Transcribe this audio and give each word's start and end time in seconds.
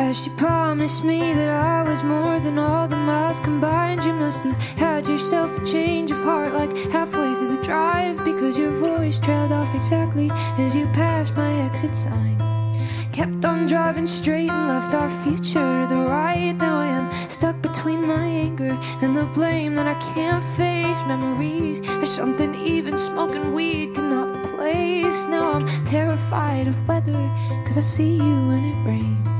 As 0.00 0.24
she 0.24 0.30
promised 0.30 1.04
me 1.04 1.34
that 1.34 1.50
I 1.50 1.82
was 1.88 2.02
more 2.02 2.40
than 2.40 2.58
all 2.58 2.88
the 2.88 2.96
miles 2.96 3.38
combined, 3.38 4.02
you 4.02 4.14
must 4.14 4.44
have 4.44 4.56
had 4.78 5.06
yourself 5.06 5.56
a 5.58 5.64
change 5.66 6.10
of 6.10 6.16
heart 6.22 6.54
like 6.54 6.74
halfway 6.90 7.34
through 7.34 7.54
the 7.54 7.62
drive 7.62 8.16
because 8.24 8.56
your 8.56 8.70
voice 8.70 9.20
trailed 9.20 9.52
off 9.52 9.74
exactly 9.74 10.30
as 10.56 10.74
you 10.74 10.86
passed 10.94 11.36
my 11.36 11.52
exit 11.66 11.94
sign. 11.94 12.38
Kept 13.12 13.44
on 13.44 13.66
driving 13.66 14.06
straight 14.06 14.48
and 14.48 14.68
left 14.68 14.94
our 14.94 15.10
future 15.22 15.82
to 15.82 15.86
the 15.94 16.00
right. 16.08 16.56
Now 16.56 16.78
I 16.78 16.86
am 16.86 17.12
stuck 17.28 17.60
between 17.60 18.02
my 18.02 18.24
anger 18.24 18.74
and 19.02 19.14
the 19.14 19.26
blame 19.26 19.74
that 19.74 19.86
I 19.86 20.00
can't 20.14 20.42
face. 20.56 21.04
Memories 21.04 21.86
are 21.86 22.06
something 22.06 22.54
even 22.54 22.96
smoking 22.96 23.52
weed 23.52 23.94
cannot 23.94 24.34
replace. 24.34 25.26
Now 25.26 25.52
I'm 25.52 25.84
terrified 25.84 26.68
of 26.68 26.88
weather 26.88 27.30
because 27.62 27.76
I 27.76 27.82
see 27.82 28.14
you 28.14 28.48
when 28.48 28.64
it 28.64 28.88
rains. 28.88 29.39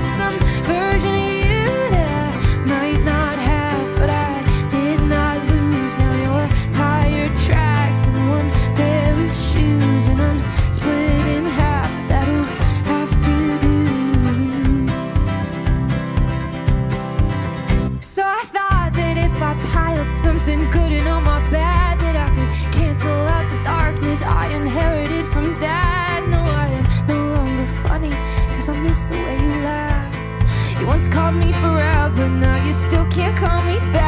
something 20.21 20.69
good 20.69 20.91
in 20.91 21.07
all 21.07 21.19
my 21.19 21.39
bad, 21.49 21.99
that 21.99 22.15
I 22.15 22.29
could 22.35 22.73
cancel 22.73 23.09
out 23.09 23.49
the 23.49 23.57
darkness 23.63 24.21
I 24.21 24.49
inherited 24.49 25.25
from 25.25 25.59
dad. 25.59 26.29
No, 26.29 26.37
I 26.37 26.67
am 26.67 26.85
no 27.07 27.19
longer 27.35 27.65
funny, 27.81 28.11
cause 28.53 28.69
I 28.69 28.79
miss 28.81 29.01
the 29.01 29.15
way 29.15 29.35
you 29.41 29.53
laugh. 29.63 30.79
You 30.79 30.85
once 30.85 31.07
called 31.07 31.35
me 31.35 31.51
forever, 31.53 32.29
now 32.29 32.63
you 32.63 32.71
still 32.71 33.07
can't 33.07 33.35
call 33.35 33.63
me 33.63 33.77
back. 33.91 34.00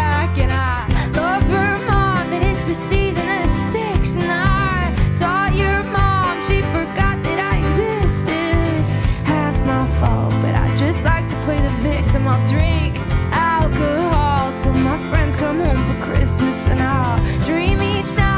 Christmas, 16.54 16.68
and 16.68 16.80
I'll 16.82 17.46
dream 17.46 17.82
each 17.82 18.14
night 18.16 18.33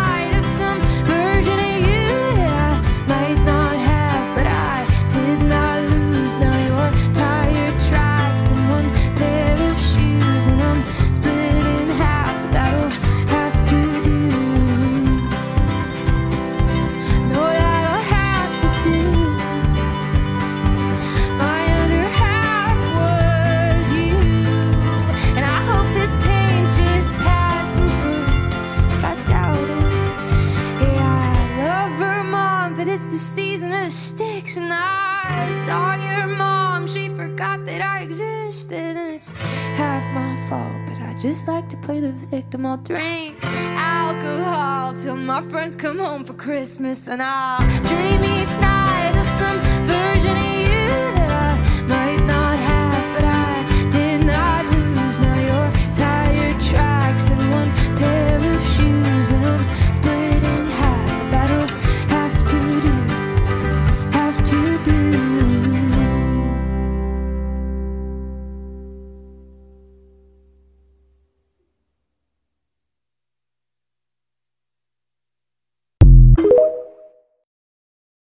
forgot 37.35 37.65
that 37.65 37.81
I 37.81 38.03
existed, 38.03 38.95
and 38.95 39.13
it's 39.13 39.29
half 39.75 40.05
my 40.13 40.37
fault. 40.47 40.71
But 40.87 41.03
I 41.03 41.13
just 41.17 41.49
like 41.49 41.67
to 41.67 41.75
play 41.77 41.99
the 41.99 42.13
victim. 42.13 42.65
I'll 42.65 42.77
drink 42.77 43.43
alcohol 43.43 44.93
till 44.93 45.17
my 45.17 45.41
friends 45.41 45.75
come 45.75 45.99
home 45.99 46.23
for 46.23 46.33
Christmas, 46.33 47.09
and 47.09 47.21
I'll 47.21 47.59
dream 47.89 48.23
each 48.23 48.55
night 48.61 49.15